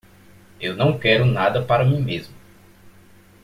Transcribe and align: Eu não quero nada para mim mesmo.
Eu 0.59 0.75
não 0.75 0.97
quero 0.97 1.25
nada 1.27 1.61
para 1.63 1.85
mim 1.85 2.01
mesmo. 2.01 2.33